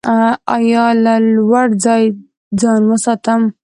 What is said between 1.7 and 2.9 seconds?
ځای ځان